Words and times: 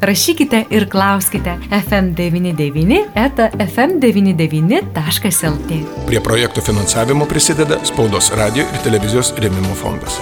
Rašykite 0.00 0.64
ir 0.70 0.90
klauskite 0.90 1.56
FM99 1.70 3.04
eta 3.14 3.48
fm99.lt. 3.50 5.70
Prie 6.06 6.20
projektų 6.22 6.62
finansavimo 6.62 7.26
prisideda 7.26 7.84
Spaudos 7.88 8.30
radio 8.38 8.62
ir 8.62 8.78
televizijos 8.84 9.34
rėmimo 9.42 9.74
fondas. 9.74 10.20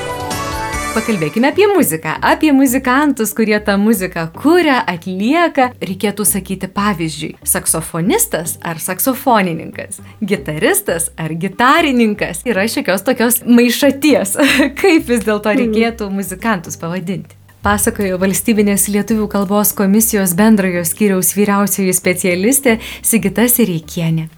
Pakalbėkime 0.97 1.53
apie 1.53 1.67
muziką, 1.69 2.17
apie 2.25 2.57
muzikantus, 2.57 3.37
kurie 3.37 3.61
tą 3.61 3.77
muziką 3.77 4.33
kuria, 4.33 4.81
atlieka, 4.89 5.77
reikėtų 5.77 6.25
sakyti 6.25 6.73
pavyzdžiui, 6.73 7.37
saksofonistas 7.45 8.57
ar 8.65 8.81
saksofonininkas, 8.81 10.01
gitaristas 10.25 11.13
ar 11.21 11.37
gitarininkas. 11.37 12.41
Yra 12.49 12.65
šiokios 12.65 13.05
tokios 13.05 13.45
maišaties, 13.45 14.41
kaip 14.81 15.05
vis 15.11 15.21
dėlto 15.29 15.53
reikėtų 15.61 16.09
muzikantus 16.17 16.81
pavadinti 16.81 17.37
pasakojo 17.67 18.21
valstybinės 18.23 18.85
lietuvių 18.95 19.27
kalbos 19.33 19.73
komisijos 19.75 20.37
bendrojo 20.39 20.85
skyriaus 20.87 21.33
vyriausioji 21.35 21.95
specialistė 21.99 22.77
Sigita 23.03 23.49
Sireikienė. 23.51 24.29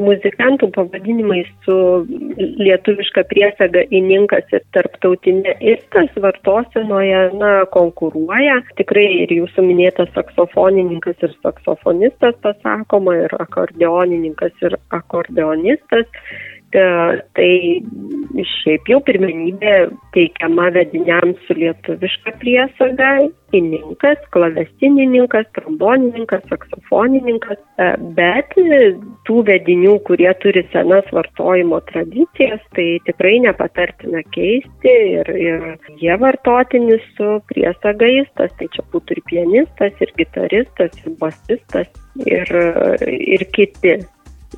Muzikantų 0.00 0.68
pavadinimai 0.76 1.40
su 1.64 1.74
lietuviška 2.38 3.24
priesaga 3.32 3.82
įninkas 3.98 4.54
ir 4.54 4.62
tarptautinė 4.76 5.56
istas 5.72 6.14
vartosenoje 6.22 7.24
na, 7.40 7.50
konkuruoja. 7.74 8.60
Tikrai 8.78 9.08
ir 9.24 9.34
jūsų 9.40 9.66
minėtas 9.66 10.14
saksofonininkas 10.14 11.26
ir 11.26 11.34
saksofonistas 11.42 12.38
pasakoma, 12.46 13.18
ir 13.26 13.34
akordeonininkas 13.42 14.54
ir 14.62 14.78
akordeonistas. 14.94 16.06
E, 16.70 16.82
tai 17.34 17.52
šiaip 18.46 18.86
jau 18.86 19.00
pirmenybė 19.02 19.72
teikiama 20.14 20.68
vediniams 20.76 21.40
su 21.48 21.56
lietuviška 21.58 22.36
priesaga- 22.38 23.08
ininkas, 23.58 24.20
klavestinininkas, 24.30 25.48
trombonininkas, 25.58 26.44
saksofonininkas, 26.52 27.58
e, 27.58 27.88
bet 28.14 28.54
tų 29.26 29.40
vedinių, 29.50 29.96
kurie 30.06 30.30
turi 30.44 30.62
senas 30.70 31.10
vartojimo 31.10 31.80
tradicijas, 31.90 32.62
tai 32.78 32.86
tikrai 33.08 33.40
nepatartina 33.48 34.22
keisti 34.30 34.94
ir, 35.16 35.26
ir 35.48 35.66
jie 35.98 36.14
vartotini 36.22 37.00
su 37.16 37.40
priesagais, 37.50 38.30
tai 38.38 38.70
čia 38.70 38.86
būtų 38.94 39.18
ir 39.18 39.22
pianistas, 39.32 39.92
ir 39.98 40.14
gitaristas, 40.22 40.94
ir 41.02 41.18
basistas, 41.18 41.90
ir, 42.30 42.46
ir 43.10 43.46
kiti 43.58 43.98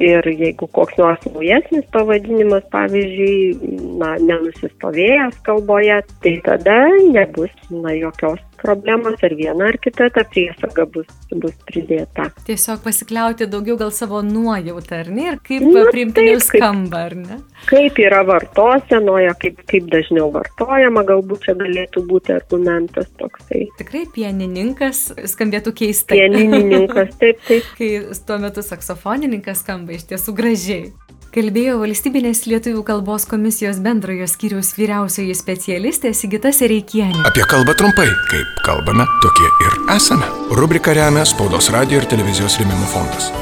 Ir 0.01 0.25
jeigu 0.25 0.67
koks 0.73 0.97
nors 0.97 1.25
naujesnis 1.29 1.85
pavadinimas, 1.93 2.65
pavyzdžiui, 2.73 3.73
na, 4.01 4.15
nenusistovėjęs 4.25 5.37
kalboje, 5.45 5.99
tai 6.25 6.33
tada 6.47 6.79
nebus 7.13 7.53
na, 7.69 7.93
jokios 7.99 8.41
problemos 8.63 9.23
ar 9.27 9.35
viena 9.39 9.69
ar 9.71 9.79
kita 9.83 10.09
ta 10.15 10.25
priesaga 10.29 10.87
bus, 10.95 11.09
bus 11.31 11.55
pridėta. 11.69 12.29
Tiesiog 12.47 12.83
pasikliauti 12.85 13.49
daugiau 13.51 13.79
gal 13.81 13.93
savo 13.95 14.23
nuojautą, 14.27 15.03
ar 15.03 15.11
ne? 15.13 15.29
Ir 15.33 15.41
kaip 15.47 15.67
nu, 15.67 15.85
priimtiniau 15.91 16.41
skamba, 16.43 17.05
ar 17.11 17.17
ne? 17.19 17.39
Kaip 17.69 17.99
yra 18.03 18.23
vartosenoje, 18.27 19.31
kaip, 19.43 19.63
kaip 19.71 19.87
dažniau 19.93 20.31
vartojama, 20.35 21.05
galbūt 21.09 21.47
čia 21.47 21.57
galėtų 21.61 22.05
būti 22.09 22.35
argumentas 22.37 23.11
toksai. 23.21 23.67
Tikrai 23.79 24.05
pienininkas 24.15 25.05
skambėtų 25.35 25.75
keistai. 25.83 26.23
Pienininkas, 26.23 27.15
taip, 27.23 27.43
taip. 27.49 27.71
Kai 27.79 27.93
tuo 28.27 28.39
metu 28.43 28.65
saksofonininkas 28.67 29.63
skamba 29.63 29.97
iš 29.99 30.09
tiesų 30.11 30.35
gražiai 30.39 30.93
kalbėjo 31.33 31.79
valstybinės 31.81 32.45
lietuvių 32.45 32.83
kalbos 32.85 33.25
komisijos 33.29 33.81
bendrojo 33.85 34.27
skyriaus 34.29 34.75
vyriausioji 34.77 35.33
specialistė 35.39 36.13
Sigita 36.17 36.53
Sereikienė. 36.53 37.25
Apie 37.29 37.47
kalbą 37.49 37.75
trumpai, 37.79 38.09
kaip 38.29 38.61
kalbame, 38.67 39.09
tokie 39.25 39.49
ir 39.65 39.79
esame. 39.97 40.29
Rubrika 40.59 40.93
remia 40.97 41.25
Spaudos 41.29 41.73
radio 41.73 42.03
ir 42.03 42.09
televizijos 42.11 42.61
rėmimo 42.61 42.89
fondas. 42.93 43.33